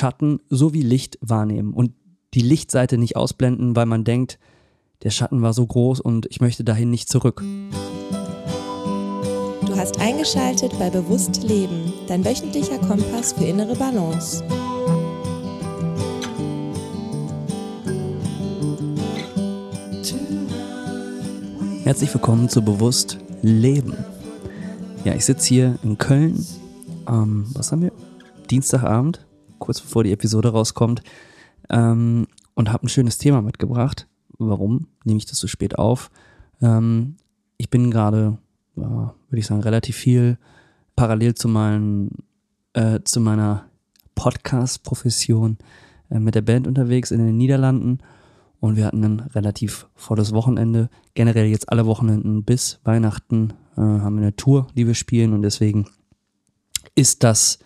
Schatten 0.00 0.40
sowie 0.48 0.80
Licht 0.80 1.18
wahrnehmen 1.20 1.74
und 1.74 1.92
die 2.32 2.40
Lichtseite 2.40 2.96
nicht 2.96 3.16
ausblenden, 3.16 3.76
weil 3.76 3.84
man 3.84 4.02
denkt, 4.02 4.38
der 5.02 5.10
Schatten 5.10 5.42
war 5.42 5.52
so 5.52 5.66
groß 5.66 6.00
und 6.00 6.24
ich 6.30 6.40
möchte 6.40 6.64
dahin 6.64 6.88
nicht 6.88 7.10
zurück. 7.10 7.44
Du 9.66 9.76
hast 9.76 10.00
eingeschaltet 10.00 10.72
bei 10.78 10.88
Bewusst 10.88 11.42
Leben, 11.42 11.92
dein 12.06 12.24
wöchentlicher 12.24 12.78
Kompass 12.78 13.34
für 13.34 13.44
innere 13.44 13.76
Balance. 13.76 14.42
Herzlich 21.84 22.14
willkommen 22.14 22.48
zu 22.48 22.62
Bewusst 22.62 23.18
Leben. 23.42 23.92
Ja, 25.04 25.14
ich 25.14 25.26
sitze 25.26 25.46
hier 25.46 25.78
in 25.82 25.98
Köln. 25.98 26.46
Ähm, 27.06 27.44
was 27.52 27.70
haben 27.70 27.82
wir? 27.82 27.92
Dienstagabend, 28.50 29.26
kurz 29.60 29.80
bevor 29.80 30.02
die 30.02 30.12
Episode 30.12 30.48
rauskommt, 30.48 31.02
ähm, 31.70 32.26
und 32.54 32.72
habe 32.72 32.86
ein 32.86 32.88
schönes 32.88 33.18
Thema 33.18 33.42
mitgebracht. 33.42 34.06
Warum 34.38 34.88
nehme 35.04 35.18
ich 35.18 35.26
das 35.26 35.38
so 35.38 35.46
spät 35.46 35.78
auf? 35.78 36.10
Ähm, 36.60 37.16
ich 37.56 37.70
bin 37.70 37.90
gerade, 37.90 38.38
äh, 38.76 38.80
würde 38.80 39.14
ich 39.32 39.46
sagen, 39.46 39.62
relativ 39.62 39.96
viel 39.96 40.38
parallel 40.96 41.34
zu, 41.34 41.48
meinen, 41.48 42.24
äh, 42.72 43.00
zu 43.04 43.20
meiner 43.20 43.66
Podcast-Profession 44.14 45.58
äh, 46.10 46.18
mit 46.18 46.34
der 46.34 46.42
Band 46.42 46.66
unterwegs 46.66 47.10
in 47.10 47.24
den 47.24 47.36
Niederlanden. 47.36 47.98
Und 48.60 48.76
wir 48.76 48.84
hatten 48.84 49.02
ein 49.02 49.20
relativ 49.20 49.86
volles 49.94 50.32
Wochenende. 50.32 50.90
Generell 51.14 51.46
jetzt 51.46 51.70
alle 51.70 51.86
Wochenenden 51.86 52.44
bis 52.44 52.80
Weihnachten 52.84 53.54
äh, 53.76 53.80
haben 53.80 54.16
wir 54.16 54.22
eine 54.22 54.36
Tour, 54.36 54.66
die 54.76 54.86
wir 54.86 54.94
spielen. 54.94 55.32
Und 55.32 55.42
deswegen 55.42 55.86
ist 56.94 57.24
das 57.24 57.58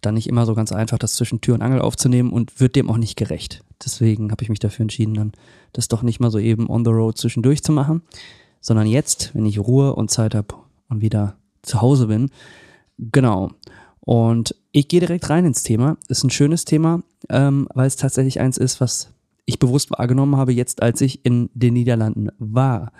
dann 0.00 0.14
nicht 0.14 0.28
immer 0.28 0.46
so 0.46 0.54
ganz 0.54 0.72
einfach, 0.72 0.98
das 0.98 1.14
zwischen 1.14 1.40
Tür 1.40 1.54
und 1.54 1.62
Angel 1.62 1.80
aufzunehmen 1.80 2.32
und 2.32 2.60
wird 2.60 2.76
dem 2.76 2.90
auch 2.90 2.98
nicht 2.98 3.16
gerecht. 3.16 3.64
Deswegen 3.84 4.30
habe 4.30 4.42
ich 4.42 4.48
mich 4.48 4.58
dafür 4.58 4.82
entschieden, 4.82 5.14
dann 5.14 5.32
das 5.72 5.88
doch 5.88 6.02
nicht 6.02 6.20
mal 6.20 6.30
so 6.30 6.38
eben 6.38 6.68
on 6.68 6.84
the 6.84 6.90
road 6.90 7.18
zwischendurch 7.18 7.62
zu 7.62 7.72
machen, 7.72 8.02
sondern 8.60 8.86
jetzt, 8.86 9.34
wenn 9.34 9.46
ich 9.46 9.58
Ruhe 9.58 9.94
und 9.94 10.10
Zeit 10.10 10.34
habe 10.34 10.54
und 10.88 11.00
wieder 11.00 11.36
zu 11.62 11.80
Hause 11.80 12.06
bin. 12.06 12.30
Genau. 12.98 13.50
Und 14.00 14.54
ich 14.72 14.88
gehe 14.88 15.00
direkt 15.00 15.28
rein 15.30 15.44
ins 15.44 15.62
Thema. 15.62 15.96
Ist 16.08 16.24
ein 16.24 16.30
schönes 16.30 16.64
Thema, 16.64 17.02
ähm, 17.28 17.68
weil 17.74 17.86
es 17.86 17.96
tatsächlich 17.96 18.40
eins 18.40 18.56
ist, 18.56 18.80
was 18.80 19.12
ich 19.46 19.58
bewusst 19.58 19.90
wahrgenommen 19.90 20.36
habe, 20.36 20.52
jetzt 20.52 20.82
als 20.82 21.00
ich 21.00 21.24
in 21.24 21.50
den 21.54 21.74
Niederlanden 21.74 22.30
war. 22.38 22.92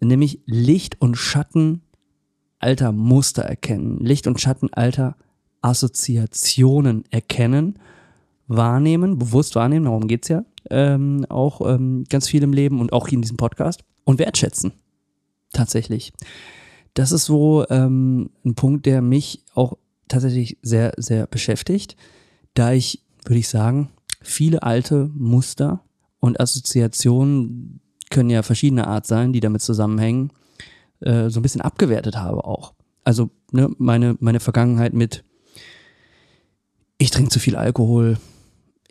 Nämlich 0.00 0.40
Licht 0.46 1.00
und 1.00 1.16
Schatten 1.16 1.82
alter 2.58 2.92
Muster 2.92 3.42
erkennen. 3.42 3.98
Licht 3.98 4.26
und 4.26 4.40
Schatten 4.40 4.72
alter 4.72 5.16
Assoziationen 5.62 7.04
erkennen, 7.10 7.78
wahrnehmen, 8.48 9.18
bewusst 9.18 9.54
wahrnehmen, 9.54 9.86
darum 9.86 10.08
geht's 10.08 10.28
ja 10.28 10.44
ähm, 10.70 11.26
auch 11.28 11.60
ähm, 11.66 12.04
ganz 12.08 12.28
viel 12.28 12.42
im 12.42 12.52
Leben 12.52 12.80
und 12.80 12.92
auch 12.92 13.08
hier 13.08 13.16
in 13.16 13.22
diesem 13.22 13.36
Podcast 13.36 13.84
und 14.04 14.18
wertschätzen. 14.18 14.72
Tatsächlich. 15.52 16.12
Das 16.94 17.12
ist 17.12 17.24
so 17.24 17.66
ähm, 17.68 18.30
ein 18.44 18.54
Punkt, 18.54 18.86
der 18.86 19.02
mich 19.02 19.42
auch 19.54 19.76
tatsächlich 20.08 20.58
sehr, 20.62 20.92
sehr 20.96 21.26
beschäftigt, 21.26 21.96
da 22.54 22.72
ich, 22.72 23.02
würde 23.24 23.38
ich 23.38 23.48
sagen, 23.48 23.90
viele 24.20 24.62
alte 24.62 25.10
Muster 25.14 25.80
und 26.20 26.40
Assoziationen 26.40 27.80
können 28.10 28.30
ja 28.30 28.42
verschiedener 28.42 28.88
Art 28.88 29.06
sein, 29.06 29.32
die 29.32 29.40
damit 29.40 29.62
zusammenhängen, 29.62 30.30
äh, 31.00 31.30
so 31.30 31.40
ein 31.40 31.42
bisschen 31.42 31.62
abgewertet 31.62 32.16
habe 32.16 32.44
auch. 32.44 32.74
Also 33.04 33.30
ne, 33.52 33.70
meine, 33.78 34.16
meine 34.20 34.38
Vergangenheit 34.38 34.92
mit 34.92 35.24
ich 37.02 37.10
trinke 37.10 37.30
zu 37.30 37.40
viel 37.40 37.56
Alkohol, 37.56 38.16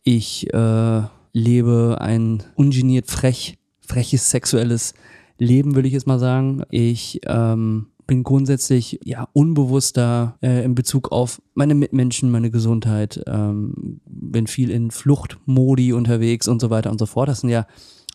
ich 0.03 0.53
äh, 0.53 1.01
lebe 1.31 1.97
ein 2.01 2.43
ungeniert 2.55 3.09
frech, 3.09 3.57
freches 3.79 4.29
sexuelles 4.29 4.93
Leben, 5.37 5.75
will 5.75 5.85
ich 5.85 5.93
jetzt 5.93 6.07
mal 6.07 6.19
sagen. 6.19 6.63
Ich 6.69 7.21
ähm, 7.25 7.87
bin 8.07 8.23
grundsätzlich 8.23 8.99
ja 9.05 9.29
unbewusster 9.31 10.37
äh, 10.41 10.63
in 10.65 10.75
Bezug 10.75 11.13
auf 11.13 11.41
meine 11.53 11.73
Mitmenschen, 11.73 12.29
meine 12.29 12.51
Gesundheit, 12.51 13.23
ähm, 13.27 14.01
bin 14.05 14.47
viel 14.47 14.71
in 14.71 14.91
Fluchtmodi 14.91 15.93
unterwegs 15.93 16.49
und 16.49 16.59
so 16.59 16.69
weiter 16.69 16.91
und 16.91 16.99
so 16.99 17.05
fort. 17.05 17.29
Das 17.29 17.39
sind 17.39 17.49
ja 17.49 17.65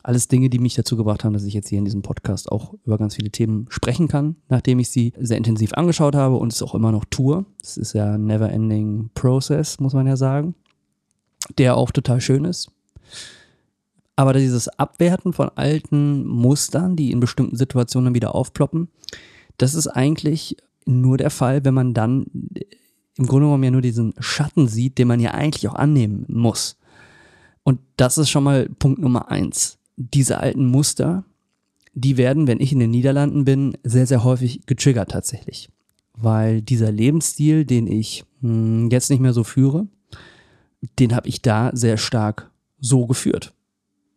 alles 0.07 0.29
Dinge, 0.29 0.49
die 0.49 0.61
mich 0.61 0.75
dazu 0.75 0.97
gebracht 0.97 1.25
haben, 1.25 1.33
dass 1.33 1.43
ich 1.43 1.53
jetzt 1.53 1.69
hier 1.69 1.81
in 1.81 1.85
diesem 1.85 2.03
Podcast 2.03 2.53
auch 2.53 2.75
über 2.85 2.97
ganz 2.97 3.17
viele 3.17 3.31
Themen 3.31 3.67
sprechen 3.71 4.07
kann, 4.07 4.37
nachdem 4.49 4.79
ich 4.79 4.89
sie 4.89 5.13
sehr 5.19 5.37
intensiv 5.37 5.73
angeschaut 5.73 6.15
habe 6.15 6.37
und 6.37 6.53
es 6.53 6.63
auch 6.63 6.77
immer 6.77 6.93
noch 6.93 7.05
tue. 7.07 7.45
Es 7.61 7.77
ist 7.77 7.93
ja 7.93 8.15
ein 8.15 8.25
never-ending 8.25 9.11
Process, 9.15 9.81
muss 9.81 9.95
man 9.95 10.07
ja 10.07 10.17
sagen, 10.17 10.55
der 11.59 11.77
auch 11.77 11.91
total 11.91 12.21
schön 12.21 12.45
ist. 12.45 12.71
Aber 14.15 14.33
dieses 14.33 14.69
Abwerten 14.69 15.33
von 15.33 15.51
alten 15.57 16.25
Mustern, 16.25 16.95
die 16.95 17.11
in 17.11 17.19
bestimmten 17.19 17.57
Situationen 17.57 18.15
wieder 18.15 18.33
aufploppen, 18.33 18.89
das 19.59 19.75
ist 19.75 19.89
eigentlich 19.89 20.57
nur 20.85 21.19
der 21.19 21.31
Fall, 21.31 21.65
wenn 21.65 21.75
man 21.75 21.95
dann 21.95 22.27
im 23.17 23.27
Grunde 23.27 23.47
genommen 23.47 23.65
ja 23.65 23.73
nur 23.73 23.83
diesen 23.83 24.15
Schatten 24.21 24.69
sieht, 24.69 24.99
den 24.99 25.09
man 25.09 25.19
ja 25.19 25.33
eigentlich 25.33 25.67
auch 25.67 25.75
annehmen 25.75 26.27
muss. 26.29 26.77
Und 27.65 27.81
das 27.97 28.19
ist 28.19 28.31
schon 28.31 28.45
mal 28.45 28.69
Punkt 28.69 29.01
Nummer 29.01 29.33
eins 29.33 29.81
diese 29.97 30.39
alten 30.39 30.67
Muster, 30.67 31.25
die 31.95 32.17
werden, 32.17 32.47
wenn 32.47 32.61
ich 32.61 32.73
in 32.73 32.79
den 32.79 32.91
Niederlanden 32.91 33.45
bin, 33.45 33.77
sehr, 33.83 34.07
sehr 34.07 34.23
häufig 34.23 34.67
getriggert 34.67 35.11
tatsächlich. 35.11 35.71
Weil 36.15 36.63
dieser 36.63 36.93
Lebensstil, 36.93 37.65
den 37.65 37.87
ich 37.87 38.25
mh, 38.41 38.51
hm, 38.51 38.91
jetzt 38.91 39.11
nicht 39.11 39.21
mehr 39.21 39.33
so 39.33 39.45
führe, 39.45 39.87
den 40.99 41.15
habe 41.15 41.29
ich 41.29 41.43
da 41.43 41.71
sehr 41.75 41.97
stark 41.97 42.51
so 42.79 43.07
geführt. 43.07 43.55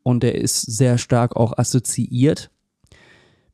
Und 0.04 0.24
der 0.24 0.36
ist 0.36 0.62
sehr 0.62 0.98
stark 0.98 1.36
auch 1.36 1.58
assoziiert 1.58 2.52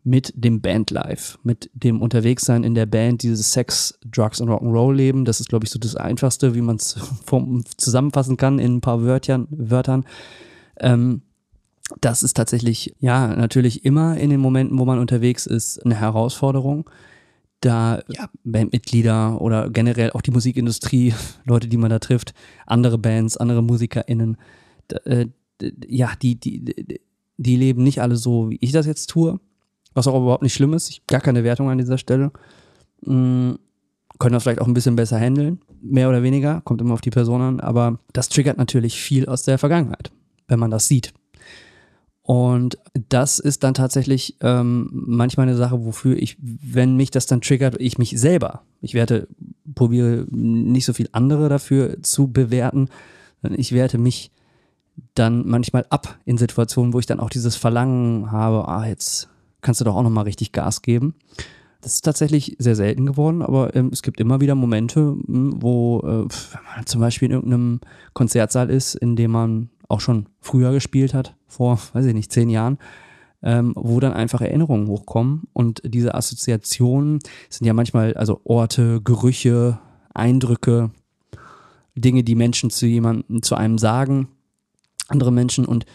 mit 0.03 0.31
dem 0.35 0.61
Bandlife, 0.61 1.39
mit 1.43 1.69
dem 1.73 2.01
Unterwegssein 2.01 2.63
in 2.63 2.75
der 2.75 2.85
Band, 2.85 3.23
dieses 3.23 3.51
Sex, 3.51 3.97
Drugs 4.05 4.39
und 4.39 4.49
Rock'n'Roll 4.49 4.93
Leben. 4.93 5.25
Das 5.25 5.39
ist, 5.39 5.49
glaube 5.49 5.65
ich, 5.65 5.71
so 5.71 5.79
das 5.79 5.95
Einfachste, 5.95 6.53
wie 6.53 6.61
man 6.61 6.75
es 6.75 6.95
zusammenfassen 7.77 8.37
kann 8.37 8.59
in 8.59 8.75
ein 8.75 8.81
paar 8.81 9.03
Wörtern. 9.03 9.47
Wörtern. 9.49 10.05
Ähm, 10.79 11.23
das 12.01 12.23
ist 12.23 12.35
tatsächlich, 12.35 12.95
ja, 12.99 13.27
natürlich 13.35 13.85
immer 13.85 14.17
in 14.17 14.29
den 14.29 14.39
Momenten, 14.39 14.79
wo 14.79 14.85
man 14.85 14.99
unterwegs 14.99 15.45
ist, 15.45 15.83
eine 15.85 15.95
Herausforderung. 15.95 16.89
Da 17.61 18.01
ja, 18.07 18.29
Bandmitglieder 18.43 19.41
oder 19.41 19.69
generell 19.69 20.11
auch 20.11 20.21
die 20.21 20.31
Musikindustrie, 20.31 21.13
Leute, 21.45 21.67
die 21.67 21.77
man 21.77 21.89
da 21.89 21.99
trifft, 21.99 22.33
andere 22.65 22.97
Bands, 22.97 23.37
andere 23.37 23.61
MusikerInnen, 23.61 24.37
äh, 25.05 25.27
ja, 25.87 26.11
die, 26.21 26.39
die, 26.39 26.99
die 27.37 27.55
leben 27.55 27.83
nicht 27.83 28.01
alle 28.01 28.17
so, 28.17 28.49
wie 28.49 28.57
ich 28.61 28.71
das 28.71 28.85
jetzt 28.85 29.07
tue. 29.07 29.39
Was 29.93 30.07
auch 30.07 30.21
überhaupt 30.21 30.43
nicht 30.43 30.53
schlimm 30.53 30.73
ist. 30.73 30.89
Ich, 30.89 31.07
gar 31.07 31.21
keine 31.21 31.45
Wertung 31.45 31.69
an 31.69 31.77
dieser 31.77 31.97
Stelle. 31.97 32.31
Mhm 33.05 33.57
können 34.19 34.33
das 34.33 34.43
vielleicht 34.43 34.61
auch 34.61 34.67
ein 34.67 34.73
bisschen 34.73 34.95
besser 34.95 35.19
handeln, 35.19 35.59
mehr 35.81 36.09
oder 36.09 36.23
weniger, 36.23 36.61
kommt 36.61 36.81
immer 36.81 36.93
auf 36.93 37.01
die 37.01 37.09
Person 37.09 37.41
an, 37.41 37.59
aber 37.59 37.99
das 38.13 38.29
triggert 38.29 38.57
natürlich 38.57 38.99
viel 38.99 39.25
aus 39.27 39.43
der 39.43 39.57
Vergangenheit, 39.57 40.11
wenn 40.47 40.59
man 40.59 40.71
das 40.71 40.87
sieht. 40.87 41.13
Und 42.25 42.79
das 43.07 43.37
ist 43.37 43.63
dann 43.63 43.75
tatsächlich 43.75 44.35
ähm, 44.41 44.89
manchmal 44.91 45.47
eine 45.47 45.55
Sache, 45.55 45.85
wofür 45.85 46.17
ich, 46.17 46.37
wenn 46.41 46.95
mich 46.95 47.11
das 47.11 47.27
dann 47.27 47.41
triggert, 47.41 47.79
ich 47.79 47.99
mich 47.99 48.19
selber, 48.19 48.63
ich 48.81 48.95
werte, 48.95 49.27
probiere 49.75 50.25
nicht 50.31 50.85
so 50.85 50.93
viel 50.93 51.07
andere 51.11 51.49
dafür 51.49 52.01
zu 52.01 52.31
bewerten, 52.31 52.89
sondern 53.43 53.59
ich 53.59 53.73
werte 53.73 53.99
mich 53.99 54.31
dann 55.13 55.47
manchmal 55.47 55.85
ab 55.91 56.17
in 56.25 56.39
Situationen, 56.39 56.93
wo 56.93 56.99
ich 56.99 57.05
dann 57.05 57.19
auch 57.19 57.29
dieses 57.29 57.57
Verlangen 57.57 58.31
habe, 58.31 58.67
ah, 58.67 58.87
jetzt 58.87 59.29
kannst 59.61 59.81
du 59.81 59.85
doch 59.85 59.95
auch 59.95 60.01
nochmal 60.01 60.23
richtig 60.23 60.51
Gas 60.51 60.81
geben. 60.81 61.13
Das 61.85 61.93
ist 61.93 62.01
tatsächlich 62.01 62.55
sehr 62.57 62.75
selten 62.75 63.05
geworden, 63.05 63.43
aber 63.43 63.75
ähm, 63.75 63.91
es 63.93 64.01
gibt 64.01 64.19
immer 64.19 64.41
wieder 64.41 64.55
Momente, 64.55 65.01
hm, 65.01 65.61
wo, 65.61 65.99
äh, 65.99 66.03
wenn 66.05 66.63
man 66.75 66.85
zum 66.87 66.99
Beispiel 66.99 67.27
in 67.27 67.35
irgendeinem 67.35 67.79
Konzertsaal 68.13 68.71
ist, 68.71 68.95
in 68.95 69.15
dem 69.15 69.29
man 69.29 69.69
auch 69.87 70.01
schon 70.01 70.25
früher 70.41 70.71
gespielt 70.71 71.13
hat, 71.13 71.35
vor, 71.47 71.77
weiß 71.93 72.07
ich 72.07 72.15
nicht, 72.15 72.31
zehn 72.31 72.49
Jahren, 72.49 72.79
ähm, 73.43 73.73
wo 73.75 73.99
dann 73.99 74.13
einfach 74.13 74.41
Erinnerungen 74.41 74.87
hochkommen. 74.87 75.43
Und 75.53 75.83
diese 75.85 76.15
Assoziationen 76.15 77.19
sind 77.51 77.67
ja 77.67 77.73
manchmal 77.73 78.15
also 78.15 78.41
Orte, 78.45 78.99
Gerüche, 79.03 79.77
Eindrücke, 80.11 80.89
Dinge, 81.93 82.23
die 82.23 82.33
Menschen 82.33 82.71
zu 82.71 82.87
jemandem, 82.87 83.43
zu 83.43 83.53
einem 83.53 83.77
sagen, 83.77 84.29
andere 85.07 85.31
Menschen. 85.31 85.65
Und 85.65 85.85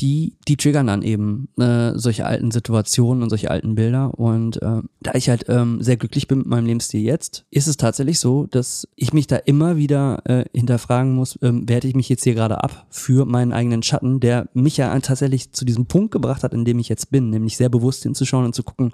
die, 0.00 0.36
die 0.48 0.56
triggern 0.56 0.88
dann 0.88 1.02
eben 1.02 1.48
äh, 1.56 1.92
solche 1.94 2.26
alten 2.26 2.50
Situationen 2.50 3.22
und 3.22 3.30
solche 3.30 3.50
alten 3.50 3.76
Bilder. 3.76 4.18
Und 4.18 4.60
äh, 4.60 4.82
da 5.00 5.14
ich 5.14 5.28
halt 5.28 5.44
ähm, 5.48 5.82
sehr 5.82 5.96
glücklich 5.96 6.26
bin 6.26 6.38
mit 6.38 6.46
meinem 6.48 6.66
Lebensstil 6.66 7.00
jetzt, 7.00 7.44
ist 7.50 7.68
es 7.68 7.76
tatsächlich 7.76 8.18
so, 8.18 8.46
dass 8.46 8.88
ich 8.96 9.12
mich 9.12 9.28
da 9.28 9.36
immer 9.36 9.76
wieder 9.76 10.22
äh, 10.24 10.44
hinterfragen 10.52 11.14
muss, 11.14 11.38
ähm, 11.42 11.68
werte 11.68 11.86
ich 11.86 11.94
mich 11.94 12.08
jetzt 12.08 12.24
hier 12.24 12.34
gerade 12.34 12.62
ab 12.62 12.86
für 12.90 13.24
meinen 13.24 13.52
eigenen 13.52 13.84
Schatten, 13.84 14.18
der 14.18 14.48
mich 14.52 14.76
ja 14.76 14.98
tatsächlich 14.98 15.52
zu 15.52 15.64
diesem 15.64 15.86
Punkt 15.86 16.10
gebracht 16.10 16.42
hat, 16.42 16.54
in 16.54 16.64
dem 16.64 16.80
ich 16.80 16.88
jetzt 16.88 17.10
bin, 17.10 17.30
nämlich 17.30 17.56
sehr 17.56 17.68
bewusst 17.68 18.02
hinzuschauen 18.02 18.46
und 18.46 18.54
zu 18.54 18.64
gucken, 18.64 18.92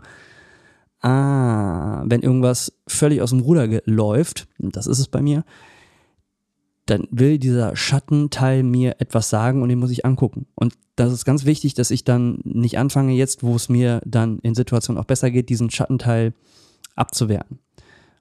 ah, 1.00 2.02
wenn 2.04 2.20
irgendwas 2.20 2.74
völlig 2.86 3.22
aus 3.22 3.30
dem 3.30 3.40
Ruder 3.40 3.66
läuft, 3.86 4.48
das 4.58 4.86
ist 4.86 4.98
es 4.98 5.08
bei 5.08 5.22
mir, 5.22 5.44
dann 6.90 7.06
will 7.10 7.38
dieser 7.38 7.76
Schattenteil 7.76 8.62
mir 8.62 8.96
etwas 9.00 9.30
sagen 9.30 9.62
und 9.62 9.68
den 9.68 9.78
muss 9.78 9.90
ich 9.90 10.04
angucken. 10.04 10.46
Und 10.54 10.74
das 10.96 11.12
ist 11.12 11.24
ganz 11.24 11.44
wichtig, 11.44 11.74
dass 11.74 11.90
ich 11.90 12.04
dann 12.04 12.40
nicht 12.44 12.78
anfange, 12.78 13.14
jetzt, 13.14 13.42
wo 13.42 13.54
es 13.54 13.68
mir 13.68 14.02
dann 14.04 14.38
in 14.40 14.54
Situationen 14.54 15.00
auch 15.00 15.06
besser 15.06 15.30
geht, 15.30 15.48
diesen 15.48 15.70
Schattenteil 15.70 16.34
abzuwerten 16.96 17.60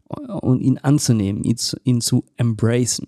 und 0.07 0.62
ihn 0.62 0.77
anzunehmen, 0.77 1.44
ihn 1.44 1.57
zu, 1.57 1.77
ihn 1.83 2.00
zu 2.00 2.25
embracen. 2.38 3.07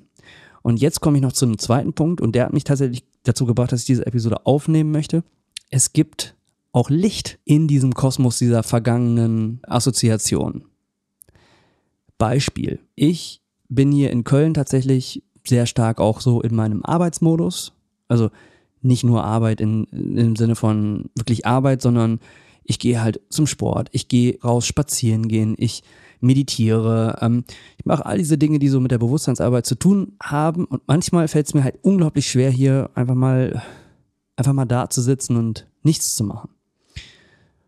Und 0.63 0.81
jetzt 0.81 0.99
komme 0.99 1.17
ich 1.17 1.23
noch 1.23 1.33
zu 1.33 1.45
einem 1.45 1.57
zweiten 1.57 1.93
Punkt 1.93 2.21
und 2.21 2.33
der 2.33 2.45
hat 2.45 2.53
mich 2.53 2.63
tatsächlich 2.63 3.03
dazu 3.23 3.45
gebracht, 3.45 3.71
dass 3.71 3.81
ich 3.81 3.87
diese 3.87 4.05
Episode 4.05 4.45
aufnehmen 4.45 4.91
möchte. 4.91 5.23
Es 5.69 5.93
gibt 5.93 6.35
auch 6.71 6.89
Licht 6.89 7.39
in 7.45 7.67
diesem 7.67 7.93
Kosmos 7.93 8.37
dieser 8.37 8.63
vergangenen 8.63 9.59
Assoziationen. 9.63 10.65
Beispiel. 12.17 12.79
Ich 12.95 13.41
bin 13.67 13.91
hier 13.91 14.11
in 14.11 14.23
Köln 14.23 14.53
tatsächlich 14.53 15.23
sehr 15.45 15.65
stark 15.65 15.99
auch 15.99 16.21
so 16.21 16.41
in 16.41 16.55
meinem 16.55 16.83
Arbeitsmodus. 16.83 17.73
Also 18.07 18.29
nicht 18.81 19.03
nur 19.03 19.23
Arbeit 19.23 19.61
in, 19.61 19.85
im 19.85 20.35
Sinne 20.35 20.55
von 20.55 21.09
wirklich 21.15 21.45
Arbeit, 21.45 21.81
sondern 21.81 22.19
ich 22.63 22.79
gehe 22.79 23.01
halt 23.01 23.21
zum 23.29 23.47
Sport, 23.47 23.89
ich 23.91 24.07
gehe 24.07 24.39
raus 24.41 24.65
spazieren 24.65 25.27
gehen, 25.27 25.55
ich 25.57 25.83
meditiere, 26.19 27.17
ähm, 27.21 27.43
ich 27.77 27.85
mache 27.85 28.05
all 28.05 28.17
diese 28.17 28.37
Dinge, 28.37 28.59
die 28.59 28.69
so 28.69 28.79
mit 28.79 28.91
der 28.91 28.99
Bewusstseinsarbeit 28.99 29.65
zu 29.65 29.75
tun 29.75 30.13
haben 30.21 30.65
und 30.65 30.81
manchmal 30.87 31.27
fällt 31.27 31.47
es 31.47 31.53
mir 31.53 31.63
halt 31.63 31.79
unglaublich 31.81 32.29
schwer, 32.29 32.51
hier 32.51 32.89
einfach 32.93 33.15
mal, 33.15 33.61
einfach 34.35 34.53
mal 34.53 34.65
da 34.65 34.89
zu 34.89 35.01
sitzen 35.01 35.35
und 35.35 35.67
nichts 35.83 36.15
zu 36.15 36.23
machen. 36.23 36.49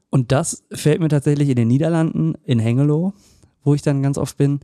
Und 0.10 0.32
das 0.32 0.64
fällt 0.72 1.00
mir 1.00 1.10
tatsächlich 1.10 1.50
in 1.50 1.56
den 1.56 1.68
Niederlanden, 1.68 2.36
in 2.46 2.60
Hengelo, 2.60 3.14
wo 3.64 3.74
ich 3.74 3.82
dann 3.82 4.04
ganz 4.04 4.20
oft 4.20 4.38
bin, 4.38 4.60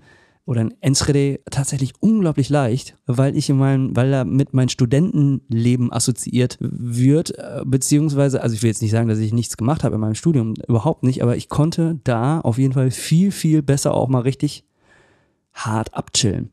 oder 0.49 0.61
in 0.61 0.73
Enschede 0.81 1.41
tatsächlich 1.51 1.93
unglaublich 1.99 2.49
leicht, 2.49 2.95
weil 3.05 3.37
ich 3.37 3.51
in 3.51 3.57
meinem, 3.57 3.95
weil 3.95 4.11
er 4.11 4.25
mit 4.25 4.51
meinem 4.51 4.69
Studentenleben 4.69 5.93
assoziiert 5.93 6.57
wird, 6.59 7.37
äh, 7.37 7.61
beziehungsweise, 7.63 8.41
also 8.41 8.55
ich 8.55 8.63
will 8.63 8.71
jetzt 8.71 8.81
nicht 8.81 8.89
sagen, 8.89 9.07
dass 9.07 9.19
ich 9.19 9.31
nichts 9.31 9.57
gemacht 9.57 9.83
habe 9.83 9.93
in 9.93 10.01
meinem 10.01 10.15
Studium, 10.15 10.55
überhaupt 10.67 11.03
nicht, 11.03 11.21
aber 11.21 11.37
ich 11.37 11.49
konnte 11.49 11.99
da 12.03 12.39
auf 12.39 12.57
jeden 12.57 12.73
Fall 12.73 12.89
viel, 12.89 13.31
viel 13.31 13.61
besser 13.61 13.93
auch 13.93 14.07
mal 14.07 14.23
richtig 14.23 14.65
hart 15.53 15.93
abchillen. 15.93 16.49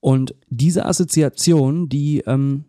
Und 0.00 0.34
diese 0.50 0.84
Assoziation, 0.84 1.88
die, 1.88 2.24
ähm, 2.26 2.64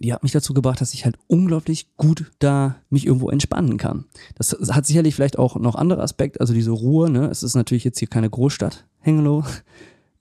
die 0.00 0.12
hat 0.12 0.22
mich 0.22 0.32
dazu 0.32 0.54
gebracht, 0.54 0.80
dass 0.80 0.94
ich 0.94 1.04
halt 1.04 1.16
unglaublich 1.28 1.96
gut 1.96 2.30
da 2.38 2.76
mich 2.90 3.06
irgendwo 3.06 3.30
entspannen 3.30 3.76
kann. 3.76 4.04
Das 4.34 4.56
hat 4.70 4.86
sicherlich 4.86 5.14
vielleicht 5.14 5.38
auch 5.38 5.56
noch 5.56 5.76
andere 5.76 6.02
Aspekte, 6.02 6.40
also 6.40 6.52
diese 6.52 6.72
Ruhe, 6.72 7.10
ne? 7.10 7.28
Es 7.28 7.42
ist 7.42 7.54
natürlich 7.54 7.84
jetzt 7.84 7.98
hier 7.98 8.08
keine 8.08 8.30
Großstadt, 8.30 8.86
Hengelo. 9.00 9.44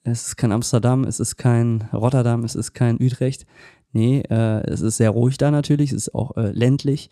Es 0.06 0.28
ist 0.28 0.36
kein 0.36 0.52
Amsterdam, 0.52 1.06
es 1.06 1.22
ist 1.22 1.38
kein 1.38 1.88
Rotterdam, 1.94 2.44
es 2.44 2.56
ist 2.56 2.74
kein 2.74 3.02
Utrecht. 3.02 3.46
Nee, 3.94 4.20
äh, 4.30 4.62
es 4.68 4.82
ist 4.82 4.98
sehr 4.98 5.12
ruhig 5.12 5.38
da 5.38 5.50
natürlich, 5.50 5.94
es 5.94 6.08
ist 6.08 6.14
auch 6.14 6.36
äh, 6.36 6.52
ländlich. 6.52 7.10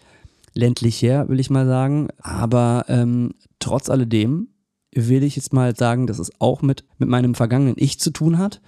Ländlich 0.54 1.02
her, 1.02 1.30
will 1.30 1.40
ich 1.40 1.50
mal 1.50 1.66
sagen. 1.66 2.10
Aber 2.18 2.84
ähm, 2.90 3.34
trotz 3.60 3.90
alledem 3.90 4.50
will 4.94 5.24
ich 5.24 5.38
jetzt 5.38 5.54
mal 5.54 5.74
sagen, 5.74 6.06
dass 6.06 6.20
es 6.20 6.34
auch 6.40 6.62
mit, 6.62 6.84
mit 6.98 7.08
meinem 7.08 7.34
vergangenen 7.34 7.76
Ich 7.78 7.98
zu 7.98 8.12
tun 8.12 8.38
hat 8.38 8.60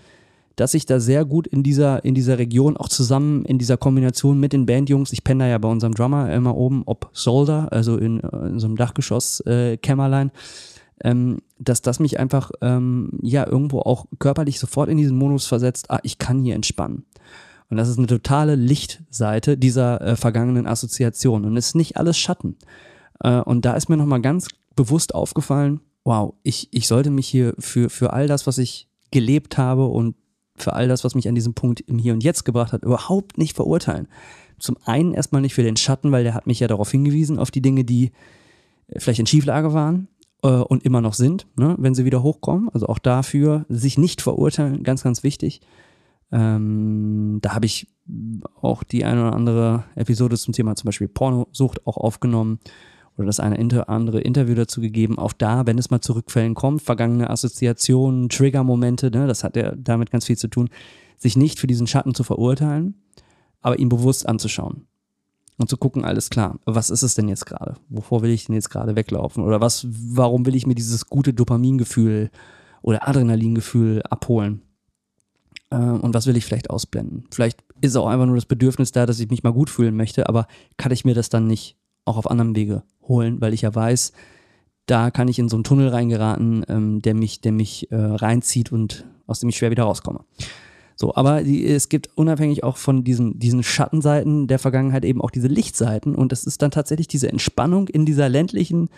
dass 0.56 0.74
ich 0.74 0.86
da 0.86 1.00
sehr 1.00 1.26
gut 1.26 1.48
in 1.48 1.64
dieser, 1.64 2.04
in 2.06 2.14
dieser 2.14 2.38
Region 2.38 2.78
auch 2.78 2.90
zusammen 2.90 3.44
in 3.46 3.58
dieser 3.58 3.78
Kombination 3.78 4.40
mit 4.40 4.54
den 4.54 4.66
Bandjungs, 4.66 5.14
ich 5.14 5.24
penne 5.24 5.46
da 5.46 5.50
ja 5.50 5.58
bei 5.58 5.68
unserem 5.68 5.94
Drummer 5.94 6.32
immer 6.32 6.56
oben, 6.56 6.84
ob 6.86 7.10
Solder, 7.14 7.68
also 7.72 7.98
in, 7.98 8.20
in 8.20 8.60
so 8.60 8.68
einem 8.68 8.76
Dachgeschoss 8.76 9.40
äh, 9.42 9.78
Kämmerlein, 9.78 10.32
ähm, 11.04 11.40
dass 11.60 11.82
das 11.82 12.00
mich 12.00 12.20
einfach 12.20 12.52
ähm, 12.62 13.20
ja 13.22 13.48
irgendwo 13.48 13.80
auch 13.80 14.06
körperlich 14.20 14.60
sofort 14.60 14.90
in 14.90 14.98
diesen 14.98 15.18
Modus 15.18 15.48
versetzt, 15.48 15.90
ah, 15.90 16.00
ich 16.04 16.18
kann 16.18 16.44
hier 16.44 16.56
entspannen. 16.56 17.06
Und 17.70 17.78
das 17.78 17.90
ist 17.90 17.98
eine 17.98 18.08
totale 18.08 18.56
Lichtseite 18.56 19.58
dieser 19.58 20.00
äh, 20.02 20.16
vergangenen 20.16 20.68
Assoziation. 20.68 21.46
Und 21.46 21.58
es 21.58 21.68
ist 21.68 21.76
nicht 21.76 21.98
alles 21.98 22.18
Schatten. 22.18 22.56
Äh, 23.20 23.40
und 23.40 23.66
da 23.66 23.74
ist 23.74 23.90
mir 23.90 23.98
nochmal 23.98 24.22
ganz 24.22 24.48
bewusst 24.76 25.16
aufgefallen, 25.16 25.80
wow, 26.04 26.34
ich, 26.44 26.68
ich 26.72 26.88
sollte 26.88 27.10
mich 27.10 27.28
hier 27.28 27.56
für, 27.58 27.90
für 27.90 28.14
all 28.14 28.28
das, 28.28 28.46
was 28.46 28.58
ich 28.58 28.88
gelebt 29.12 29.58
habe 29.58 29.86
und 29.86 30.16
für 30.56 30.74
all 30.74 30.88
das, 30.88 31.04
was 31.04 31.16
mich 31.16 31.28
an 31.28 31.36
diesem 31.36 31.54
Punkt 31.54 31.82
im 31.82 31.98
Hier 31.98 32.14
und 32.14 32.24
Jetzt 32.24 32.44
gebracht 32.44 32.74
hat, 32.74 32.84
überhaupt 32.84 33.38
nicht 33.38 33.56
verurteilen. 33.56 34.08
Zum 34.60 34.78
einen 34.86 35.14
erstmal 35.14 35.42
nicht 35.42 35.56
für 35.56 35.64
den 35.64 35.78
Schatten, 35.78 36.12
weil 36.12 36.24
der 36.24 36.34
hat 36.34 36.48
mich 36.48 36.60
ja 36.60 36.68
darauf 36.68 36.92
hingewiesen, 36.92 37.40
auf 37.40 37.52
die 37.52 37.62
Dinge, 37.62 37.84
die 37.84 38.12
äh, 38.88 39.00
vielleicht 39.00 39.20
in 39.20 39.26
Schieflage 39.26 39.74
waren 39.74 40.08
äh, 40.44 40.48
und 40.48 40.84
immer 40.84 41.02
noch 41.02 41.14
sind, 41.14 41.48
ne, 41.58 41.76
wenn 41.80 41.96
sie 41.96 42.06
wieder 42.06 42.24
hochkommen. 42.24 42.70
Also 42.70 42.88
auch 42.88 43.00
dafür 43.00 43.66
sich 43.70 43.98
nicht 43.98 44.22
verurteilen, 44.22 44.84
ganz, 44.84 45.04
ganz 45.04 45.24
wichtig. 45.24 45.62
Ähm, 46.32 47.40
da 47.42 47.54
habe 47.56 47.66
ich 47.66 47.88
auch 48.62 48.84
die 48.84 49.06
eine 49.06 49.22
oder 49.22 49.34
andere 49.34 49.86
Episode 49.96 50.38
zum 50.38 50.54
Thema 50.54 50.76
zum 50.76 50.88
Beispiel 50.88 51.08
Pornosucht 51.08 51.86
auch 51.86 51.98
aufgenommen 51.98 52.60
oder 53.18 53.28
das 53.28 53.40
eine 53.40 53.58
inter 53.58 53.90
andere 53.90 54.22
Interview 54.22 54.56
dazu 54.56 54.82
gegeben. 54.82 55.18
Auch 55.18 55.34
da, 55.34 55.66
wenn 55.66 55.78
es 55.78 55.92
mal 55.92 56.02
zu 56.02 56.14
Rückfällen 56.14 56.56
kommt, 56.56 56.82
vergangene 56.82 57.30
Assoziationen, 57.30 58.30
Triggermomente, 58.30 59.12
ne, 59.12 59.28
das 59.28 59.44
hat 59.44 59.56
ja 59.56 59.74
damit 59.76 60.12
ganz 60.12 60.26
viel 60.26 60.38
zu 60.38 60.48
tun, 60.48 60.70
sich 61.18 61.38
nicht 61.38 61.60
für 61.60 61.68
diesen 61.68 61.88
Schatten 61.88 62.16
zu 62.16 62.24
verurteilen, 62.24 62.96
aber 63.62 63.80
ihn 63.80 63.90
bewusst 63.90 64.28
anzuschauen 64.28 64.88
und 65.58 65.70
zu 65.70 65.78
gucken, 65.78 66.04
alles 66.04 66.30
klar, 66.30 66.60
was 66.66 66.90
ist 66.90 67.04
es 67.04 67.16
denn 67.16 67.28
jetzt 67.28 67.46
gerade? 67.46 67.76
Wovor 67.90 68.22
will 68.22 68.32
ich 68.32 68.46
denn 68.46 68.56
jetzt 68.56 68.70
gerade 68.70 68.96
weglaufen? 68.96 69.44
Oder 69.44 69.62
was, 69.62 69.86
warum 69.90 70.46
will 70.46 70.56
ich 70.56 70.66
mir 70.66 70.76
dieses 70.76 71.06
gute 71.06 71.34
Dopamingefühl 71.34 72.32
oder 72.82 73.08
Adrenalingefühl 73.08 74.02
abholen? 74.04 74.62
Äh, 75.70 75.76
und 75.76 76.14
was 76.14 76.26
will 76.26 76.38
ich 76.38 76.46
vielleicht 76.46 76.70
ausblenden? 76.70 77.26
Vielleicht 77.32 77.64
ist 77.82 77.96
auch 77.96 78.08
einfach 78.08 78.26
nur 78.26 78.36
das 78.36 78.46
Bedürfnis 78.46 78.92
da, 78.92 79.06
dass 79.06 79.20
ich 79.20 79.30
mich 79.30 79.44
mal 79.44 79.54
gut 79.54 79.70
fühlen 79.70 79.96
möchte, 79.96 80.28
aber 80.28 80.48
kann 80.78 80.92
ich 80.92 81.06
mir 81.06 81.14
das 81.14 81.30
dann 81.30 81.48
nicht 81.48 81.78
auch 82.06 82.18
auf 82.18 82.30
anderem 82.30 82.56
Wege 82.56 82.84
holen, 83.08 83.42
weil 83.42 83.54
ich 83.54 83.62
ja 83.62 83.74
weiß, 83.74 84.14
da 84.86 85.12
kann 85.12 85.28
ich 85.28 85.40
in 85.40 85.50
so 85.50 85.56
einen 85.56 85.64
Tunnel 85.64 85.90
reingeraten, 85.90 86.66
ähm, 86.68 87.02
der 87.02 87.16
mich, 87.16 87.42
der 87.42 87.52
mich 87.52 87.92
äh, 87.92 87.96
reinzieht 87.96 88.72
und 88.72 89.06
aus 89.28 89.40
dem 89.40 89.50
ich 89.50 89.58
schwer 89.58 89.72
wieder 89.72 89.84
rauskomme. 89.84 90.22
So, 90.96 91.16
aber 91.16 91.44
die, 91.44 91.66
es 91.66 91.90
gibt 91.90 92.10
unabhängig 92.16 92.64
auch 92.64 92.78
von 92.78 93.04
diesen, 93.04 93.40
diesen 93.40 93.64
Schattenseiten 93.64 94.48
der 94.48 94.60
Vergangenheit 94.60 95.06
eben 95.06 95.22
auch 95.22 95.32
diese 95.32 95.48
Lichtseiten 95.48 96.16
und 96.16 96.32
das 96.32 96.44
ist 96.44 96.62
dann 96.62 96.72
tatsächlich 96.72 97.08
diese 97.08 97.30
Entspannung 97.30 97.88
in 97.88 98.06
dieser 98.06 98.30
ländlichen 98.30 98.90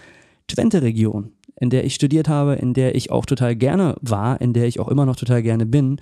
Twente-Region, 0.48 1.32
in 1.60 1.70
der 1.70 1.86
ich 1.86 1.96
studiert 1.96 2.28
habe, 2.28 2.56
in 2.56 2.74
der 2.74 2.96
ich 2.96 3.12
auch 3.12 3.26
total 3.26 3.56
gerne 3.56 3.96
war, 4.02 4.42
in 4.42 4.54
der 4.54 4.66
ich 4.66 4.80
auch 4.80 4.90
immer 4.90 5.06
noch 5.06 5.16
total 5.16 5.42
gerne 5.42 5.66
bin 5.66 6.00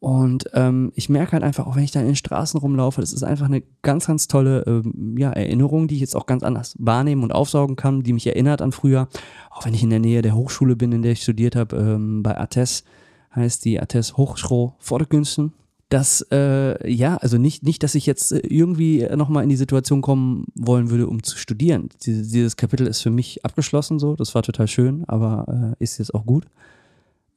und 0.00 0.48
ähm, 0.54 0.92
ich 0.94 1.08
merke 1.08 1.32
halt 1.32 1.42
einfach, 1.42 1.66
auch 1.66 1.74
wenn 1.74 1.82
ich 1.82 1.90
da 1.90 2.00
in 2.00 2.06
den 2.06 2.16
Straßen 2.16 2.60
rumlaufe, 2.60 3.00
das 3.00 3.12
ist 3.12 3.24
einfach 3.24 3.46
eine 3.46 3.62
ganz, 3.82 4.06
ganz 4.06 4.28
tolle 4.28 4.62
ähm, 4.66 5.16
ja, 5.18 5.32
Erinnerung, 5.32 5.88
die 5.88 5.96
ich 5.96 6.00
jetzt 6.00 6.14
auch 6.14 6.26
ganz 6.26 6.44
anders 6.44 6.76
wahrnehmen 6.78 7.24
und 7.24 7.32
aufsaugen 7.32 7.74
kann, 7.74 8.04
die 8.04 8.12
mich 8.12 8.26
erinnert 8.26 8.62
an 8.62 8.70
früher. 8.70 9.08
Auch 9.50 9.64
wenn 9.64 9.74
ich 9.74 9.82
in 9.82 9.90
der 9.90 9.98
Nähe 9.98 10.22
der 10.22 10.36
Hochschule 10.36 10.76
bin, 10.76 10.92
in 10.92 11.02
der 11.02 11.12
ich 11.12 11.22
studiert 11.22 11.56
habe, 11.56 11.76
ähm, 11.76 12.22
bei 12.22 12.38
ATES, 12.38 12.84
heißt 13.34 13.64
die 13.64 13.80
ATES 13.80 14.16
Hochschule 14.16 14.74
Vordergünsten. 14.78 15.52
Das, 15.88 16.24
äh, 16.30 16.88
ja, 16.88 17.16
also 17.16 17.38
nicht, 17.38 17.64
nicht, 17.64 17.82
dass 17.82 17.96
ich 17.96 18.06
jetzt 18.06 18.30
äh, 18.30 18.38
irgendwie 18.38 19.04
nochmal 19.16 19.42
in 19.42 19.48
die 19.48 19.56
Situation 19.56 20.00
kommen 20.00 20.44
wollen 20.54 20.90
würde, 20.90 21.08
um 21.08 21.24
zu 21.24 21.36
studieren. 21.36 21.88
Dieses, 22.04 22.28
dieses 22.28 22.56
Kapitel 22.56 22.86
ist 22.86 23.00
für 23.00 23.10
mich 23.10 23.44
abgeschlossen 23.44 23.98
so, 23.98 24.14
das 24.14 24.34
war 24.34 24.42
total 24.42 24.68
schön, 24.68 25.04
aber 25.08 25.74
äh, 25.80 25.82
ist 25.82 25.98
jetzt 25.98 26.14
auch 26.14 26.24
gut. 26.24 26.44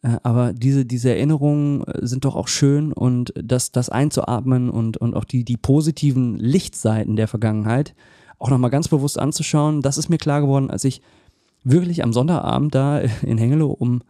Äh, 0.01 0.17
aber 0.23 0.53
diese, 0.53 0.85
diese 0.85 1.09
Erinnerungen 1.09 1.83
äh, 1.83 2.05
sind 2.05 2.25
doch 2.25 2.35
auch 2.35 2.47
schön 2.47 2.93
und 2.93 3.33
das, 3.35 3.71
das 3.71 3.89
einzuatmen 3.89 4.69
und, 4.69 4.97
und 4.97 5.15
auch 5.15 5.25
die, 5.25 5.43
die 5.43 5.57
positiven 5.57 6.37
Lichtseiten 6.37 7.15
der 7.15 7.27
Vergangenheit 7.27 7.93
auch 8.39 8.49
nochmal 8.49 8.71
ganz 8.71 8.87
bewusst 8.87 9.19
anzuschauen, 9.19 9.81
das 9.81 9.97
ist 9.97 10.09
mir 10.09 10.17
klar 10.17 10.41
geworden, 10.41 10.71
als 10.71 10.83
ich 10.83 11.01
wirklich 11.63 12.03
am 12.03 12.11
Sonntagabend 12.11 12.73
da 12.73 12.99
in 13.21 13.37
Hengelo 13.37 13.67
um, 13.67 14.01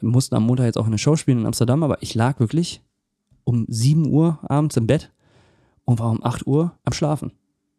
mussten 0.00 0.34
am 0.34 0.44
Montag 0.44 0.64
jetzt 0.64 0.78
auch 0.78 0.86
eine 0.86 0.98
Show 0.98 1.16
spielen 1.16 1.40
in 1.40 1.46
Amsterdam, 1.46 1.82
aber 1.84 2.02
ich 2.02 2.14
lag 2.14 2.40
wirklich 2.40 2.82
um 3.44 3.66
7 3.68 4.10
Uhr 4.10 4.40
abends 4.42 4.76
im 4.76 4.86
Bett 4.86 5.12
und 5.84 6.00
war 6.00 6.10
um 6.10 6.24
8 6.24 6.46
Uhr 6.46 6.72
am 6.84 6.92
Schlafen 6.92 7.32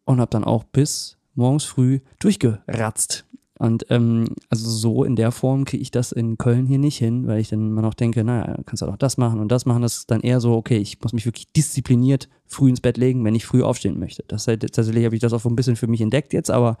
und 0.04 0.20
habe 0.20 0.30
dann 0.30 0.44
auch 0.44 0.64
bis 0.64 1.18
morgens 1.34 1.64
früh 1.64 2.00
durchgeratzt 2.18 3.26
und 3.62 3.86
ähm, 3.90 4.24
also 4.48 4.68
so 4.68 5.04
in 5.04 5.14
der 5.14 5.30
Form 5.30 5.64
kriege 5.64 5.80
ich 5.80 5.92
das 5.92 6.10
in 6.10 6.36
Köln 6.36 6.66
hier 6.66 6.80
nicht 6.80 6.98
hin, 6.98 7.28
weil 7.28 7.38
ich 7.38 7.50
dann 7.50 7.60
immer 7.60 7.82
noch 7.82 7.94
denke, 7.94 8.24
naja, 8.24 8.56
kannst 8.66 8.82
du 8.82 8.86
auch 8.86 8.96
das 8.96 9.18
machen 9.18 9.38
und 9.38 9.52
das 9.52 9.66
machen. 9.66 9.82
Das 9.82 9.98
ist 9.98 10.10
dann 10.10 10.20
eher 10.20 10.40
so, 10.40 10.54
okay, 10.54 10.78
ich 10.78 11.00
muss 11.00 11.12
mich 11.12 11.26
wirklich 11.26 11.52
diszipliniert 11.52 12.28
früh 12.44 12.70
ins 12.70 12.80
Bett 12.80 12.96
legen, 12.96 13.24
wenn 13.24 13.36
ich 13.36 13.46
früh 13.46 13.62
aufstehen 13.62 14.00
möchte. 14.00 14.24
Das 14.26 14.48
halt, 14.48 14.62
tatsächlich 14.62 15.04
habe 15.04 15.14
ich 15.14 15.20
das 15.20 15.32
auch 15.32 15.44
ein 15.44 15.54
bisschen 15.54 15.76
für 15.76 15.86
mich 15.86 16.00
entdeckt 16.00 16.32
jetzt, 16.32 16.50
aber 16.50 16.76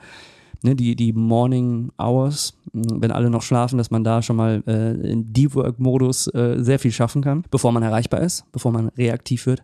ne, 0.64 0.74
die, 0.74 0.96
die 0.96 1.12
Morning 1.12 1.92
Hours, 1.98 2.58
wenn 2.72 3.12
alle 3.12 3.30
noch 3.30 3.42
schlafen, 3.42 3.78
dass 3.78 3.92
man 3.92 4.02
da 4.02 4.20
schon 4.20 4.34
mal 4.34 4.64
äh, 4.66 5.08
in 5.08 5.32
Deep 5.32 5.54
Work-Modus 5.54 6.34
äh, 6.34 6.56
sehr 6.58 6.80
viel 6.80 6.90
schaffen 6.90 7.22
kann, 7.22 7.44
bevor 7.52 7.70
man 7.70 7.84
erreichbar 7.84 8.22
ist, 8.22 8.50
bevor 8.50 8.72
man 8.72 8.88
reaktiv 8.88 9.46
wird. 9.46 9.62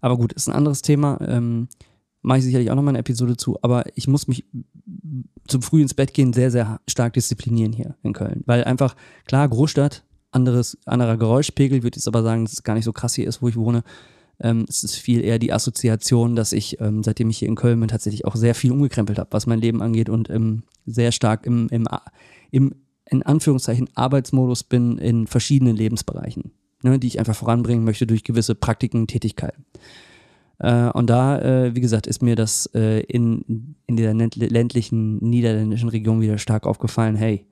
Aber 0.00 0.16
gut, 0.16 0.32
ist 0.34 0.48
ein 0.48 0.54
anderes 0.54 0.82
Thema. 0.82 1.18
Ähm, 1.20 1.66
Mache 2.22 2.38
ich 2.38 2.44
sicherlich 2.44 2.70
auch 2.70 2.74
nochmal 2.74 2.92
eine 2.92 2.98
Episode 2.98 3.38
zu, 3.38 3.58
aber 3.62 3.84
ich 3.94 4.06
muss 4.06 4.28
mich 4.28 4.44
zum 5.50 5.62
früh 5.62 5.82
ins 5.82 5.94
Bett 5.94 6.14
gehen 6.14 6.32
sehr, 6.32 6.50
sehr 6.50 6.80
stark 6.88 7.12
disziplinieren 7.12 7.72
hier 7.72 7.96
in 8.02 8.12
Köln. 8.12 8.42
Weil 8.46 8.64
einfach, 8.64 8.96
klar, 9.26 9.48
Großstadt, 9.48 10.04
anderes, 10.30 10.78
anderer 10.86 11.16
Geräuschpegel. 11.16 11.82
Würde 11.82 11.96
jetzt 11.96 12.08
aber 12.08 12.22
sagen, 12.22 12.44
dass 12.44 12.54
es 12.54 12.62
gar 12.62 12.74
nicht 12.74 12.84
so 12.84 12.92
krass 12.92 13.14
hier 13.14 13.26
ist, 13.26 13.42
wo 13.42 13.48
ich 13.48 13.56
wohne. 13.56 13.82
Ähm, 14.40 14.64
es 14.68 14.82
ist 14.82 14.96
viel 14.96 15.22
eher 15.22 15.38
die 15.38 15.52
Assoziation, 15.52 16.34
dass 16.34 16.52
ich, 16.52 16.80
ähm, 16.80 17.02
seitdem 17.02 17.28
ich 17.28 17.38
hier 17.38 17.48
in 17.48 17.56
Köln 17.56 17.78
bin, 17.78 17.88
tatsächlich 17.88 18.24
auch 18.24 18.36
sehr 18.36 18.54
viel 18.54 18.72
umgekrempelt 18.72 19.18
habe, 19.18 19.32
was 19.32 19.46
mein 19.46 19.60
Leben 19.60 19.82
angeht 19.82 20.08
und 20.08 20.30
ähm, 20.30 20.62
sehr 20.86 21.12
stark 21.12 21.44
im, 21.44 21.68
im, 21.68 21.86
im, 22.50 22.74
in 23.10 23.22
Anführungszeichen, 23.22 23.90
Arbeitsmodus 23.94 24.64
bin 24.64 24.96
in 24.98 25.26
verschiedenen 25.26 25.76
Lebensbereichen, 25.76 26.52
ne, 26.82 26.98
die 26.98 27.08
ich 27.08 27.18
einfach 27.18 27.36
voranbringen 27.36 27.84
möchte 27.84 28.06
durch 28.06 28.24
gewisse 28.24 28.54
Praktiken, 28.54 29.06
Tätigkeiten. 29.06 29.66
Äh, 30.60 30.90
und 30.90 31.08
da, 31.08 31.40
äh, 31.40 31.74
wie 31.74 31.80
gesagt, 31.80 32.06
ist 32.06 32.22
mir 32.22 32.36
das 32.36 32.66
äh, 32.74 33.00
in, 33.00 33.74
in 33.86 33.96
dieser 33.96 34.14
ländlichen 34.14 35.18
niederländischen 35.18 35.88
Region 35.88 36.20
wieder 36.20 36.38
stark 36.38 36.66
aufgefallen, 36.66 37.16
hey, 37.16 37.46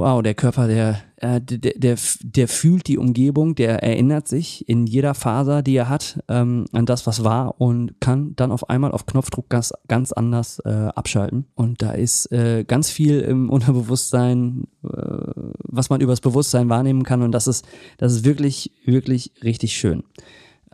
wow, 0.00 0.22
der 0.22 0.34
Körper, 0.34 0.66
der, 0.66 1.02
äh, 1.16 1.40
der, 1.42 1.74
der, 1.76 1.98
der 2.22 2.48
fühlt 2.48 2.88
die 2.88 2.96
Umgebung, 2.96 3.54
der 3.54 3.82
erinnert 3.82 4.26
sich 4.26 4.66
in 4.66 4.86
jeder 4.86 5.12
Faser, 5.12 5.60
die 5.60 5.76
er 5.76 5.90
hat, 5.90 6.18
ähm, 6.28 6.64
an 6.72 6.86
das, 6.86 7.06
was 7.06 7.22
war 7.22 7.60
und 7.60 8.00
kann 8.00 8.34
dann 8.36 8.50
auf 8.50 8.70
einmal 8.70 8.92
auf 8.92 9.04
Knopfdruck 9.04 9.50
ganz, 9.50 9.74
ganz 9.88 10.12
anders 10.12 10.60
äh, 10.64 10.70
abschalten. 10.70 11.44
Und 11.54 11.82
da 11.82 11.92
ist 11.92 12.32
äh, 12.32 12.64
ganz 12.64 12.88
viel 12.88 13.20
im 13.20 13.50
Unterbewusstsein, 13.50 14.68
äh, 14.82 14.88
was 14.88 15.90
man 15.90 16.00
übers 16.00 16.22
Bewusstsein 16.22 16.70
wahrnehmen 16.70 17.02
kann 17.02 17.20
und 17.20 17.32
das 17.32 17.46
ist, 17.46 17.66
das 17.98 18.14
ist 18.14 18.24
wirklich, 18.24 18.72
wirklich 18.86 19.32
richtig 19.44 19.76
schön. 19.76 20.02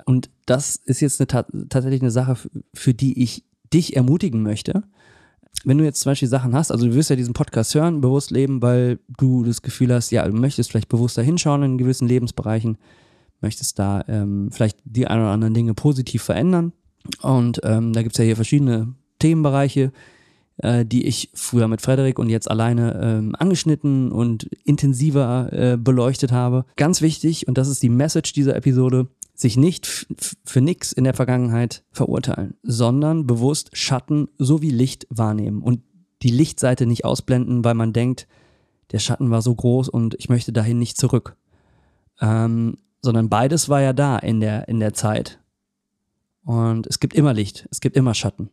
Und 0.07 0.31
das 0.47 0.77
ist 0.77 1.01
jetzt 1.01 1.21
eine, 1.21 1.27
tatsächlich 1.69 2.01
eine 2.01 2.11
Sache, 2.11 2.39
für 2.73 2.95
die 2.95 3.23
ich 3.23 3.45
dich 3.73 3.97
ermutigen 3.97 4.43
möchte, 4.43 4.85
wenn 5.65 5.79
du 5.79 5.85
jetzt 5.85 6.01
zum 6.01 6.11
Beispiel 6.11 6.29
Sachen 6.29 6.55
hast, 6.55 6.71
also 6.71 6.87
du 6.87 6.95
wirst 6.95 7.11
ja 7.11 7.17
diesen 7.17 7.35
Podcast 7.35 7.75
hören, 7.75 8.01
bewusst 8.01 8.31
leben, 8.31 8.63
weil 8.63 8.99
du 9.19 9.43
das 9.43 9.63
Gefühl 9.63 9.93
hast, 9.93 10.11
ja, 10.11 10.27
du 10.27 10.33
möchtest 10.33 10.71
vielleicht 10.71 10.89
bewusster 10.89 11.23
hinschauen 11.23 11.63
in 11.63 11.79
gewissen 11.79 12.07
Lebensbereichen, 12.07 12.79
möchtest 13.41 13.79
da 13.79 14.05
ähm, 14.07 14.51
vielleicht 14.53 14.79
die 14.85 15.07
ein 15.07 15.19
oder 15.19 15.31
anderen 15.31 15.55
Dinge 15.55 15.75
positiv 15.75 16.23
verändern. 16.23 16.73
Und 17.23 17.61
ähm, 17.65 17.93
da 17.93 18.03
gibt's 18.03 18.19
ja 18.19 18.25
hier 18.25 18.37
verschiedene 18.37 18.95
Themenbereiche, 19.19 19.93
äh, 20.59 20.85
die 20.85 21.07
ich 21.07 21.31
früher 21.35 21.69
mit 21.69 21.81
Frederik 21.81 22.19
und 22.19 22.29
jetzt 22.29 22.51
alleine 22.51 23.01
ähm, 23.03 23.35
angeschnitten 23.39 24.13
und 24.13 24.45
intensiver 24.65 25.53
äh, 25.53 25.77
beleuchtet 25.77 26.33
habe. 26.33 26.65
Ganz 26.77 27.03
wichtig, 27.03 27.49
und 27.49 27.59
das 27.59 27.69
ist 27.69 27.83
die 27.83 27.89
Message 27.89 28.33
dieser 28.33 28.57
Episode, 28.57 29.09
sich 29.41 29.57
nicht 29.57 30.07
für 30.45 30.61
nichts 30.61 30.93
in 30.93 31.05
der 31.05 31.15
Vergangenheit 31.15 31.85
verurteilen, 31.91 32.55
sondern 32.63 33.27
bewusst 33.27 33.71
Schatten 33.77 34.29
sowie 34.39 34.71
Licht 34.71 35.07
wahrnehmen 35.11 35.63
und 35.63 35.83
die 36.23 36.31
Lichtseite 36.31 36.87
nicht 36.87 37.05
ausblenden, 37.05 37.65
weil 37.65 37.75
man 37.75 37.93
denkt, 37.93 38.27
der 38.93 38.99
Schatten 38.99 39.31
war 39.31 39.43
so 39.43 39.55
groß 39.55 39.89
und 39.89 40.15
ich 40.19 40.29
möchte 40.29 40.53
dahin 40.53 40.79
nicht 40.79 40.97
zurück. 40.97 41.37
Ähm, 42.21 42.79
sondern 43.03 43.29
beides 43.29 43.69
war 43.69 43.81
ja 43.81 43.93
da 43.93 44.19
in 44.19 44.41
der, 44.41 44.69
in 44.69 44.81
der 44.81 44.95
Zeit. 44.95 45.39
Und 46.45 46.87
es 46.87 47.01
gibt 47.01 47.15
immer 47.15 47.35
Licht, 47.35 47.69
es 47.71 47.81
gibt 47.81 47.97
immer 47.97 48.15
Schatten. 48.15 48.51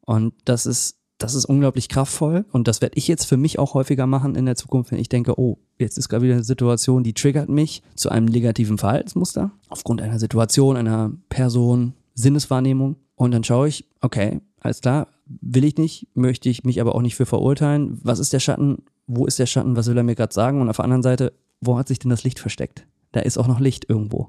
Und 0.00 0.34
das 0.44 0.66
ist 0.66 0.98
das 1.24 1.34
ist 1.34 1.46
unglaublich 1.46 1.88
kraftvoll 1.88 2.44
und 2.52 2.68
das 2.68 2.82
werde 2.82 2.98
ich 2.98 3.08
jetzt 3.08 3.24
für 3.24 3.38
mich 3.38 3.58
auch 3.58 3.72
häufiger 3.72 4.06
machen 4.06 4.34
in 4.34 4.44
der 4.44 4.56
Zukunft, 4.56 4.92
wenn 4.92 4.98
ich 4.98 5.08
denke, 5.08 5.38
oh, 5.38 5.56
jetzt 5.78 5.96
ist 5.96 6.10
gerade 6.10 6.22
wieder 6.22 6.34
eine 6.34 6.44
Situation, 6.44 7.02
die 7.02 7.14
triggert 7.14 7.48
mich 7.48 7.82
zu 7.94 8.10
einem 8.10 8.26
negativen 8.26 8.76
Verhaltensmuster 8.76 9.50
aufgrund 9.70 10.02
einer 10.02 10.18
Situation, 10.18 10.76
einer 10.76 11.12
Person, 11.30 11.94
Sinneswahrnehmung 12.14 12.96
und 13.16 13.30
dann 13.30 13.42
schaue 13.42 13.68
ich, 13.68 13.86
okay, 14.02 14.42
alles 14.60 14.82
klar, 14.82 15.08
will 15.26 15.64
ich 15.64 15.78
nicht, 15.78 16.08
möchte 16.14 16.50
ich 16.50 16.62
mich 16.64 16.78
aber 16.78 16.94
auch 16.94 17.00
nicht 17.00 17.16
für 17.16 17.24
verurteilen. 17.24 17.98
Was 18.02 18.18
ist 18.18 18.34
der 18.34 18.40
Schatten? 18.40 18.82
Wo 19.06 19.24
ist 19.24 19.38
der 19.38 19.46
Schatten? 19.46 19.76
Was 19.76 19.86
will 19.86 19.96
er 19.96 20.02
mir 20.02 20.16
gerade 20.16 20.34
sagen? 20.34 20.60
Und 20.60 20.68
auf 20.68 20.76
der 20.76 20.84
anderen 20.84 21.02
Seite, 21.02 21.32
wo 21.62 21.78
hat 21.78 21.88
sich 21.88 22.00
denn 22.00 22.10
das 22.10 22.24
Licht 22.24 22.38
versteckt? 22.38 22.86
Da 23.12 23.20
ist 23.20 23.38
auch 23.38 23.48
noch 23.48 23.60
Licht 23.60 23.88
irgendwo. 23.88 24.28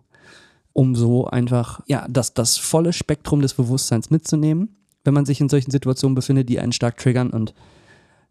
Um 0.72 0.96
so 0.96 1.25
einfach, 1.25 1.82
ja, 1.88 2.08
das, 2.10 2.34
das 2.34 2.58
volle 2.58 2.94
Spektrum 2.94 3.42
des 3.42 3.54
Bewusstseins 3.54 4.12
mitzunehmen 4.12 4.78
wenn 5.06 5.14
man 5.14 5.26
sich 5.26 5.40
in 5.40 5.50
solchen 5.50 5.72
Situationen 5.72 6.16
befindet, 6.16 6.50
die 6.50 6.60
einen 6.60 6.74
stark 6.74 6.98
triggern 6.98 7.30
und 7.30 7.54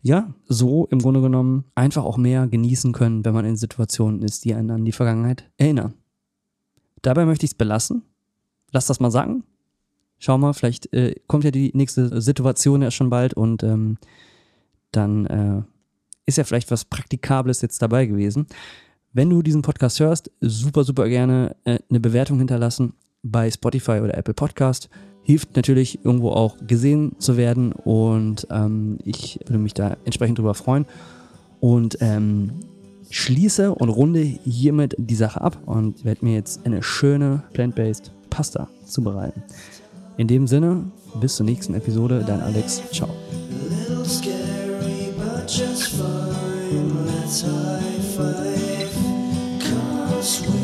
ja, 0.02 0.34
so 0.46 0.86
im 0.90 0.98
Grunde 0.98 1.22
genommen 1.22 1.64
einfach 1.74 2.04
auch 2.04 2.18
mehr 2.18 2.46
genießen 2.46 2.92
können, 2.92 3.24
wenn 3.24 3.32
man 3.32 3.46
in 3.46 3.56
Situationen 3.56 4.20
ist, 4.20 4.44
die 4.44 4.54
einen 4.54 4.70
an 4.70 4.84
die 4.84 4.92
Vergangenheit 4.92 5.50
erinnern. 5.56 5.94
Dabei 7.00 7.24
möchte 7.24 7.46
ich 7.46 7.52
es 7.52 7.56
belassen. 7.56 8.02
Lass 8.70 8.86
das 8.86 9.00
mal 9.00 9.10
sagen. 9.10 9.44
Schau 10.18 10.36
mal, 10.36 10.52
vielleicht 10.52 10.92
äh, 10.92 11.14
kommt 11.26 11.44
ja 11.44 11.50
die 11.50 11.70
nächste 11.74 12.20
Situation 12.20 12.82
ja 12.82 12.90
schon 12.90 13.08
bald 13.08 13.32
und 13.32 13.62
ähm, 13.62 13.96
dann 14.92 15.26
äh, 15.26 15.62
ist 16.26 16.38
ja 16.38 16.44
vielleicht 16.44 16.70
was 16.70 16.84
Praktikables 16.84 17.62
jetzt 17.62 17.80
dabei 17.80 18.06
gewesen. 18.06 18.46
Wenn 19.12 19.30
du 19.30 19.42
diesen 19.42 19.62
Podcast 19.62 20.00
hörst, 20.00 20.30
super, 20.40 20.84
super 20.84 21.08
gerne 21.08 21.56
äh, 21.64 21.78
eine 21.88 22.00
Bewertung 22.00 22.38
hinterlassen 22.38 22.94
bei 23.22 23.50
Spotify 23.50 24.00
oder 24.02 24.16
Apple 24.18 24.34
Podcast 24.34 24.90
hilft 25.24 25.56
natürlich 25.56 26.04
irgendwo 26.04 26.30
auch 26.30 26.56
gesehen 26.66 27.16
zu 27.18 27.36
werden 27.36 27.72
und 27.72 28.46
ähm, 28.50 28.98
ich 29.04 29.40
würde 29.46 29.58
mich 29.58 29.74
da 29.74 29.96
entsprechend 30.04 30.38
drüber 30.38 30.54
freuen 30.54 30.86
und 31.60 31.98
ähm, 32.00 32.52
schließe 33.10 33.74
und 33.74 33.88
runde 33.88 34.20
hiermit 34.20 34.94
die 34.98 35.14
Sache 35.14 35.40
ab 35.40 35.58
und 35.66 36.04
werde 36.04 36.24
mir 36.24 36.34
jetzt 36.34 36.64
eine 36.66 36.82
schöne 36.82 37.42
plant-based 37.52 38.12
Pasta 38.30 38.68
zubereiten. 38.86 39.42
In 40.16 40.28
dem 40.28 40.46
Sinne, 40.46 40.84
bis 41.20 41.36
zur 41.36 41.46
nächsten 41.46 41.74
Episode, 41.74 42.24
dein 42.26 42.40
Alex, 42.40 42.82
ciao. 42.92 43.08
solve 47.34 47.84
this 50.24 50.40
riddle. 50.46 50.63